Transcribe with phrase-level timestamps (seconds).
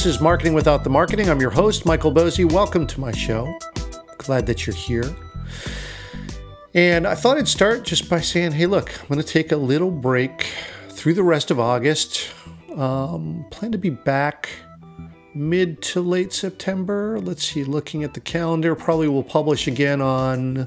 [0.00, 1.28] This is Marketing Without the Marketing.
[1.28, 2.50] I'm your host, Michael Bozi.
[2.50, 3.54] Welcome to my show.
[4.16, 5.04] Glad that you're here.
[6.72, 9.58] And I thought I'd start just by saying, hey, look, I'm going to take a
[9.58, 10.54] little break
[10.88, 12.30] through the rest of August.
[12.74, 14.48] Um, plan to be back
[15.34, 17.20] mid to late September.
[17.20, 20.66] Let's see, looking at the calendar, probably will publish again on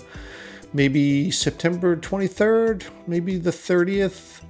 [0.74, 4.44] maybe September 23rd, maybe the 30th.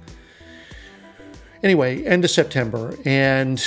[1.62, 2.94] Anyway, end of September.
[3.06, 3.64] And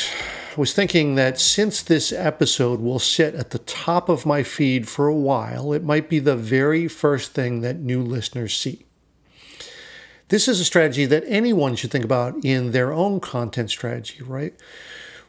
[0.57, 5.07] was thinking that since this episode will sit at the top of my feed for
[5.07, 8.85] a while, it might be the very first thing that new listeners see.
[10.29, 14.53] This is a strategy that anyone should think about in their own content strategy, right?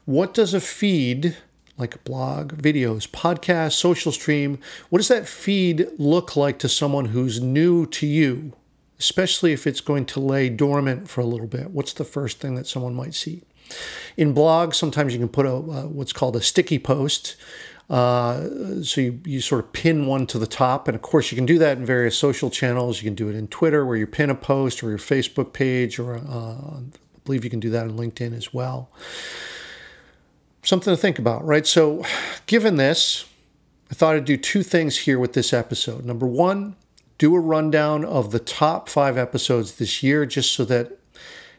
[0.07, 1.37] What does a feed,
[1.77, 7.07] like a blog, videos, podcast, social stream, what does that feed look like to someone
[7.07, 8.55] who's new to you,
[8.99, 11.71] especially if it's going to lay dormant for a little bit?
[11.71, 13.43] What's the first thing that someone might see?
[14.17, 17.37] In blogs, sometimes you can put a uh, what's called a sticky post.
[17.89, 20.89] Uh, so you, you sort of pin one to the top.
[20.89, 23.01] And of course, you can do that in various social channels.
[23.01, 25.99] You can do it in Twitter where you pin a post or your Facebook page,
[25.99, 26.83] or uh, I
[27.25, 28.91] believe you can do that on LinkedIn as well
[30.69, 31.67] something to think about, right?
[31.67, 32.05] So,
[32.47, 33.25] given this,
[33.91, 36.05] I thought I'd do two things here with this episode.
[36.05, 36.77] Number one,
[37.17, 40.98] do a rundown of the top five episodes this year, just so that,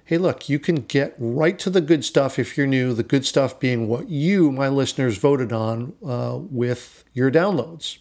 [0.09, 3.25] hey, look, you can get right to the good stuff if you're new, the good
[3.25, 7.99] stuff being what you, my listeners, voted on uh, with your downloads.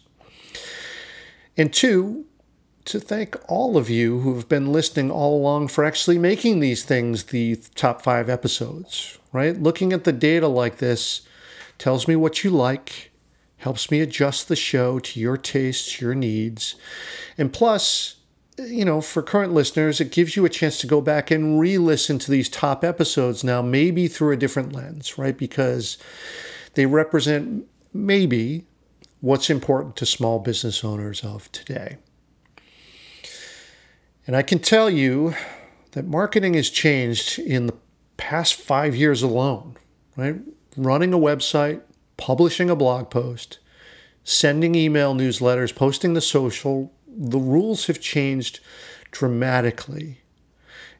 [1.55, 2.25] And two,
[2.85, 6.83] to thank all of you who have been listening all along for actually making these
[6.83, 9.61] things the top five episodes right?
[9.61, 11.21] Looking at the data like this
[11.77, 13.11] tells me what you like,
[13.57, 16.75] helps me adjust the show to your tastes, your needs.
[17.37, 18.15] And plus,
[18.67, 21.77] you know, for current listeners, it gives you a chance to go back and re
[21.77, 25.37] listen to these top episodes now, maybe through a different lens, right?
[25.37, 25.97] Because
[26.73, 28.65] they represent maybe
[29.21, 31.97] what's important to small business owners of today.
[34.27, 35.33] And I can tell you
[35.91, 37.75] that marketing has changed in the
[38.17, 39.75] past five years alone,
[40.15, 40.35] right?
[40.77, 41.81] Running a website,
[42.17, 43.59] publishing a blog post,
[44.23, 48.61] sending email newsletters, posting the social, the rules have changed
[49.11, 50.21] dramatically.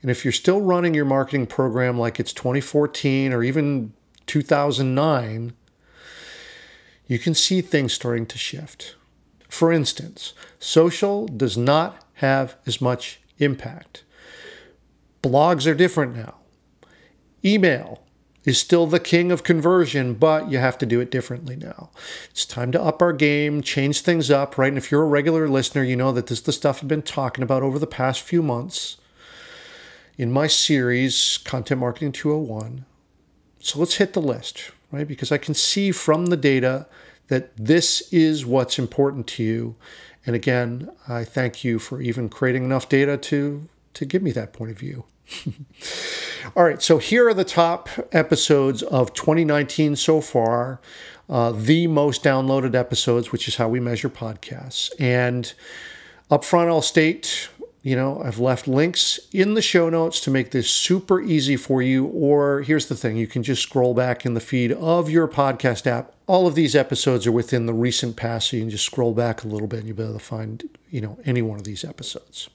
[0.02, 3.94] And if you're still running your marketing program like it's 2014 or even
[4.28, 5.54] 2009,
[7.08, 8.96] you can see things starting to shift.
[9.48, 14.04] For instance, social does not have as much impact.
[15.24, 16.36] Blogs are different now.
[17.44, 18.04] Email
[18.50, 21.92] is still the king of conversion, but you have to do it differently now.
[22.32, 24.70] It's time to up our game, change things up, right?
[24.70, 27.02] And if you're a regular listener, you know that this is the stuff I've been
[27.02, 28.98] talking about over the past few months
[30.18, 32.86] in my series, Content Marketing 201.
[33.60, 35.08] So let's hit the list, right?
[35.08, 36.88] Because I can see from the data
[37.28, 39.76] that this is what's important to you.
[40.26, 44.54] And again, I thank you for even creating enough data to, to give me that
[44.54, 45.06] point of view.
[46.56, 50.80] All right, so here are the top episodes of 2019 so far,
[51.30, 54.90] uh, the most downloaded episodes, which is how we measure podcasts.
[55.00, 55.54] And
[56.32, 57.50] up front, I'll state,
[57.82, 61.82] you know, I've left links in the show notes to make this super easy for
[61.82, 62.06] you.
[62.06, 65.86] Or here's the thing you can just scroll back in the feed of your podcast
[65.88, 66.14] app.
[66.28, 69.44] All of these episodes are within the recent past, so you can just scroll back
[69.44, 71.84] a little bit and you'll be able to find, you know, any one of these
[71.84, 72.50] episodes.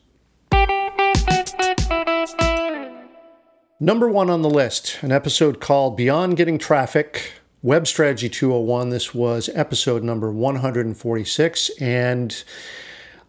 [3.80, 8.90] Number one on the list, an episode called Beyond Getting Traffic, Web Strategy 201.
[8.90, 11.70] This was episode number 146.
[11.80, 12.44] And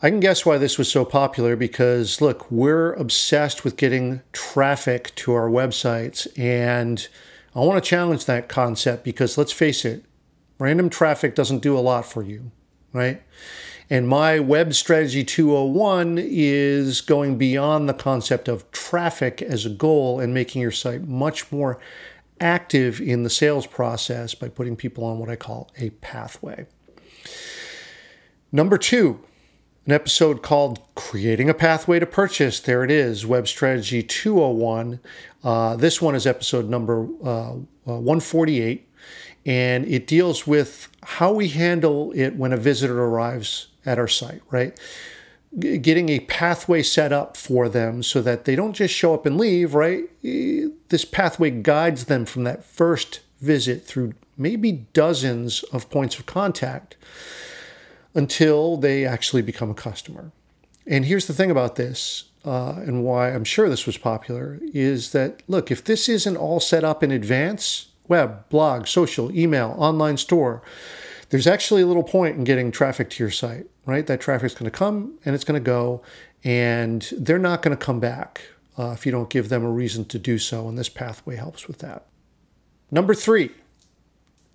[0.03, 5.15] I can guess why this was so popular because, look, we're obsessed with getting traffic
[5.15, 6.27] to our websites.
[6.37, 7.07] And
[7.55, 10.05] I want to challenge that concept because let's face it,
[10.59, 12.51] random traffic doesn't do a lot for you,
[12.95, 13.21] right?
[13.89, 20.19] And my web strategy 201 is going beyond the concept of traffic as a goal
[20.19, 21.79] and making your site much more
[22.39, 26.65] active in the sales process by putting people on what I call a pathway.
[28.51, 29.19] Number two,
[29.85, 32.59] an episode called Creating a Pathway to Purchase.
[32.59, 34.99] There it is, Web Strategy 201.
[35.43, 38.89] Uh, this one is episode number uh, uh, 148,
[39.45, 44.41] and it deals with how we handle it when a visitor arrives at our site,
[44.49, 44.79] right?
[45.57, 49.37] Getting a pathway set up for them so that they don't just show up and
[49.37, 50.09] leave, right?
[50.21, 56.97] This pathway guides them from that first visit through maybe dozens of points of contact
[58.13, 60.31] until they actually become a customer.
[60.87, 65.11] And here's the thing about this, uh, and why I'm sure this was popular, is
[65.11, 70.17] that look, if this isn't all set up in advance, web, blog, social, email, online
[70.17, 70.61] store,
[71.29, 74.05] there's actually a little point in getting traffic to your site, right?
[74.05, 76.01] That traffic's going to come and it's going to go,
[76.43, 78.41] and they're not going to come back
[78.77, 80.67] uh, if you don't give them a reason to do so.
[80.67, 82.05] And this pathway helps with that.
[82.91, 83.51] Number three,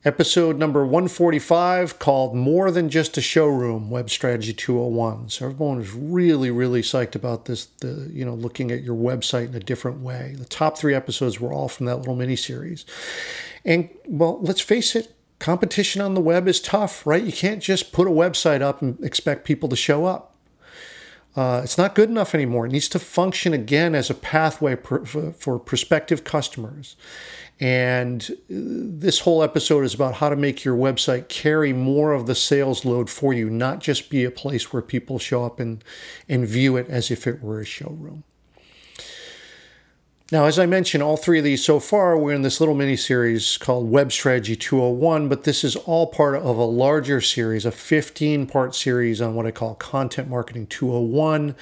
[0.04, 5.28] episode number 145 called More Than Just a Showroom Web Strategy 201.
[5.28, 9.48] So everyone was really, really psyched about this, the, you know, looking at your website
[9.48, 10.34] in a different way.
[10.38, 12.86] The top three episodes were all from that little mini series.
[13.64, 17.22] And well, let's face it, competition on the web is tough, right?
[17.22, 20.29] You can't just put a website up and expect people to show up.
[21.36, 22.66] Uh, it's not good enough anymore.
[22.66, 26.96] It needs to function again as a pathway per, for, prospective customers.
[27.60, 32.26] And uh, this whole episode is about how to make your website carry more of
[32.26, 35.84] the sales load for you, not just be a place where people show up and,
[36.28, 38.24] and view it as if it were a showroom.
[40.32, 42.94] Now, as I mentioned, all three of these so far, we're in this little mini
[42.94, 47.72] series called Web Strategy 201, but this is all part of a larger series, a
[47.72, 51.56] 15 part series on what I call Content Marketing 201,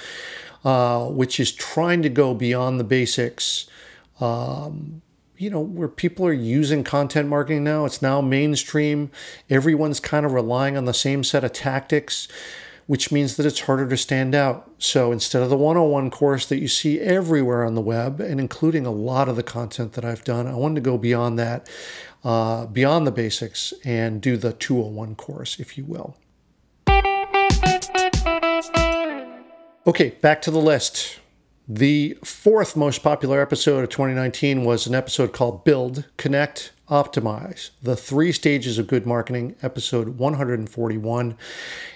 [0.67, 3.67] uh, which is trying to go beyond the basics.
[4.21, 5.01] Um,
[5.39, 9.11] you know, where people are using content marketing now, it's now mainstream.
[9.49, 12.29] Everyone's kind of relying on the same set of tactics
[12.89, 14.71] which means that it's harder to stand out.
[14.79, 18.87] So instead of the 101 course that you see everywhere on the web, and including
[18.87, 21.69] a lot of the content that I've done, I wanted to go beyond that,
[22.25, 26.17] uh, beyond the basics, and do the 201 course, if you will.
[29.87, 31.19] Okay, back to the list.
[31.69, 37.97] The fourth most popular episode of 2019 was an episode called Build, Connect, Optimize, the
[37.97, 41.37] three stages of good marketing, episode 141.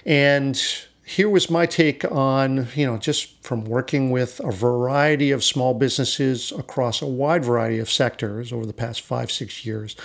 [0.05, 0.61] And
[1.05, 5.73] here was my take on, you know, just from working with a variety of small
[5.73, 9.95] businesses across a wide variety of sectors over the past five, six years.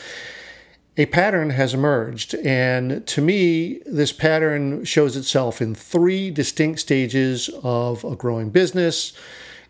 [0.97, 2.35] A pattern has emerged.
[2.35, 9.13] And to me, this pattern shows itself in three distinct stages of a growing business.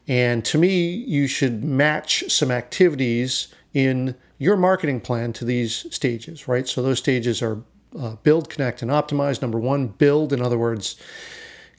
[0.06, 6.48] And to me, you should match some activities in your marketing plan to these stages,
[6.48, 6.66] right?
[6.68, 7.62] So those stages are
[7.98, 9.42] uh, build, connect, and optimize.
[9.42, 10.96] Number one, build, in other words,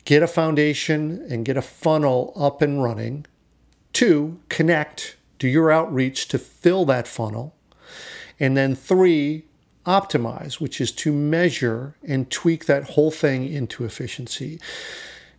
[0.06, 3.26] get a foundation and get a funnel up and running.
[3.94, 7.56] Two, connect, do your outreach to fill that funnel.
[8.40, 9.46] And then three,
[9.86, 14.60] optimize, which is to measure and tweak that whole thing into efficiency.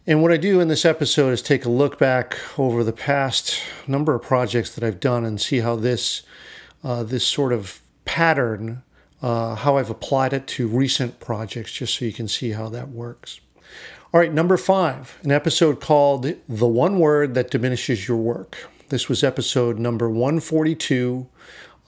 [0.07, 3.61] And what I do in this episode is take a look back over the past
[3.87, 6.23] number of projects that I've done and see how this
[6.82, 8.82] uh, this sort of pattern,
[9.23, 12.88] uh, how I've applied it to recent projects, just so you can see how that
[12.88, 13.41] works.
[14.12, 18.69] All right, number five, an episode called The One Word That Diminishes Your Work.
[18.88, 21.29] This was episode number 142.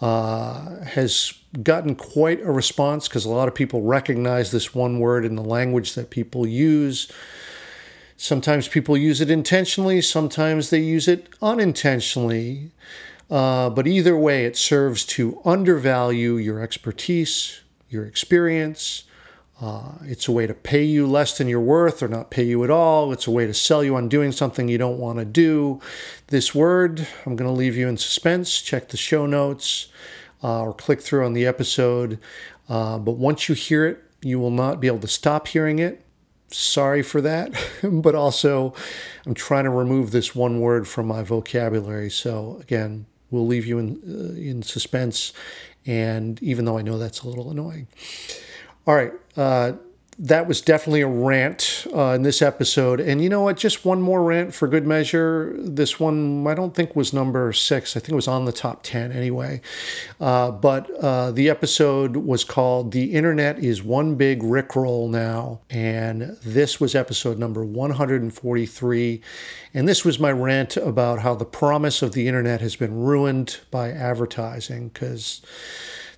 [0.00, 5.24] Uh, has gotten quite a response because a lot of people recognize this one word
[5.24, 7.08] in the language that people use.
[8.16, 12.72] Sometimes people use it intentionally, sometimes they use it unintentionally.
[13.32, 19.04] Uh, but either way, it serves to undervalue your expertise, your experience.
[19.58, 22.62] Uh, it's a way to pay you less than you're worth or not pay you
[22.62, 23.10] at all.
[23.10, 25.80] It's a way to sell you on doing something you don't want to do.
[26.26, 28.60] This word, I'm going to leave you in suspense.
[28.60, 29.88] Check the show notes
[30.44, 32.18] uh, or click through on the episode.
[32.68, 36.04] Uh, but once you hear it, you will not be able to stop hearing it.
[36.50, 37.52] Sorry for that.
[37.82, 38.74] but also,
[39.24, 42.10] I'm trying to remove this one word from my vocabulary.
[42.10, 45.32] So, again, will leave you in uh, in suspense.
[45.84, 47.88] And even though I know that's a little annoying.
[48.86, 49.12] All right.
[49.36, 49.72] Uh,
[50.18, 53.00] that was definitely a rant uh, in this episode.
[53.00, 53.56] And you know what?
[53.56, 55.54] Just one more rant for good measure.
[55.58, 57.96] This one, I don't think was number six.
[57.96, 59.62] I think it was on the top 10 anyway.
[60.20, 65.60] Uh, but uh, the episode was called The Internet is One Big Rickroll Now.
[65.70, 69.20] And this was episode number 143.
[69.72, 73.60] And this was my rant about how the promise of the internet has been ruined
[73.70, 75.40] by advertising because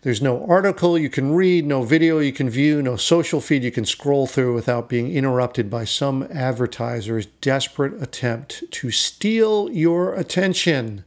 [0.04, 3.70] there's no article you can read, no video you can view, no social feed you
[3.70, 11.04] can scroll through without being interrupted by some advertiser's desperate attempt to steal your attention.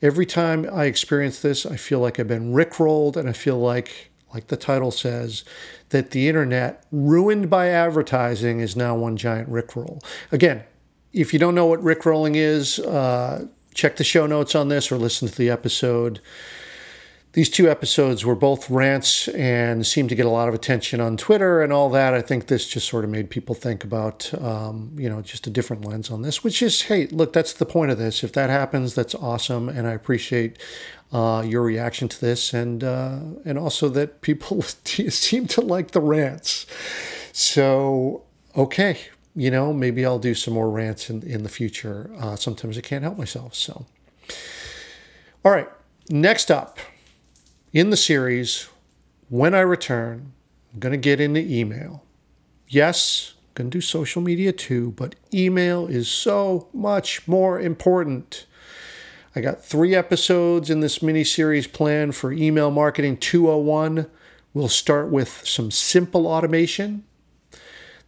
[0.00, 4.10] Every time I experience this, I feel like I've been rickrolled and I feel like,
[4.32, 5.44] like the title says,
[5.90, 10.02] that the internet, ruined by advertising, is now one giant rickroll.
[10.32, 10.62] Again,
[11.12, 14.96] if you don't know what rickrolling is, uh, check the show notes on this or
[14.96, 16.20] listen to the episode
[17.32, 21.16] these two episodes were both rants and seemed to get a lot of attention on
[21.16, 22.12] Twitter and all that.
[22.12, 25.50] I think this just sort of made people think about, um, you know, just a
[25.50, 28.24] different lens on this, which is, hey, look, that's the point of this.
[28.24, 30.58] If that happens, that's awesome, and I appreciate
[31.12, 36.00] uh, your reaction to this, and uh, and also that people seem to like the
[36.00, 36.66] rants.
[37.32, 38.24] So,
[38.56, 38.98] okay,
[39.36, 42.10] you know, maybe I'll do some more rants in in the future.
[42.18, 43.54] Uh, sometimes I can't help myself.
[43.54, 43.86] So,
[45.44, 45.68] all right,
[46.08, 46.78] next up
[47.72, 48.68] in the series,
[49.28, 50.32] when I return,
[50.72, 52.04] I'm going to get into email.
[52.68, 58.46] Yes, I'm going to do social media too, but email is so much more important.
[59.34, 64.06] I got three episodes in this mini series planned for Email Marketing 201.
[64.52, 67.04] We'll start with some simple automation.
[67.52, 67.58] The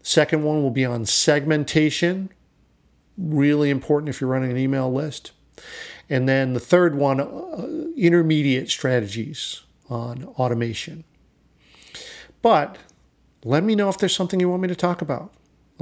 [0.02, 2.30] second one will be on segmentation,
[3.16, 5.30] really important if you're running an email list.
[6.12, 7.66] And then the third one, uh,
[7.96, 11.04] intermediate strategies on automation.
[12.42, 12.76] But
[13.44, 15.32] let me know if there's something you want me to talk about.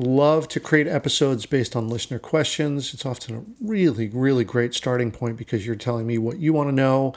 [0.03, 2.95] Love to create episodes based on listener questions.
[2.95, 6.71] It's often a really, really great starting point because you're telling me what you want
[6.71, 7.13] to know.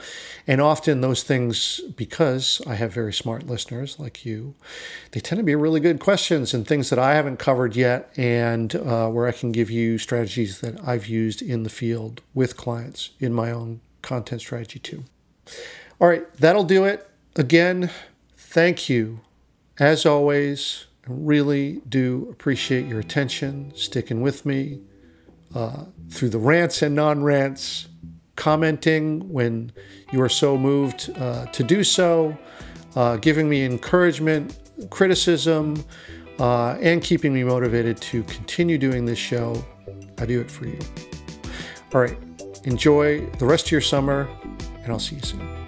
[0.46, 4.54] And often those things, because I have very smart listeners like you,
[5.12, 8.76] they tend to be really good questions and things that I haven't covered yet, and
[8.76, 13.12] uh, where I can give you strategies that I've used in the field with clients
[13.18, 15.04] in my own content strategy too.
[15.98, 17.08] All right, that'll do it.
[17.34, 17.90] Again,
[18.36, 19.20] thank you,
[19.78, 24.80] as always I really do appreciate your attention, sticking with me
[25.54, 27.88] uh, through the rants and non rants,
[28.36, 29.70] commenting when
[30.12, 32.36] you are so moved uh, to do so,
[32.96, 34.58] uh, giving me encouragement,
[34.88, 35.84] criticism,
[36.38, 39.62] uh, and keeping me motivated to continue doing this show.
[40.18, 40.78] I do it for you.
[41.92, 42.16] All right.
[42.64, 44.26] Enjoy the rest of your summer,
[44.82, 45.63] and I'll see you soon.